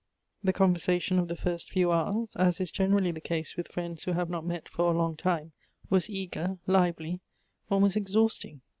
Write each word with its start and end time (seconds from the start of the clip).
The 0.43 0.51
conversation 0.51 1.19
of 1.19 1.27
the 1.27 1.35
first 1.35 1.69
few 1.69 1.91
hours, 1.91 2.35
as 2.35 2.59
is 2.59 2.71
generally 2.71 3.11
the 3.11 3.21
case 3.21 3.55
with 3.55 3.67
friends 3.67 4.03
who 4.03 4.13
have 4.13 4.31
not 4.31 4.43
met 4.47 4.67
for 4.67 4.91
a 4.91 4.97
long 4.97 5.15
time, 5.15 5.51
was 5.91 6.09
eager, 6.09 6.57
lively, 6.65 7.19
almost 7.69 7.95
exhausting. 7.95 8.61